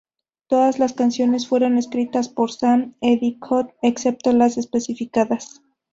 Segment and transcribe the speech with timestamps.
[0.47, 5.61] Todas las canciones fueron escritas por Sam Endicott, excepto las especificadas.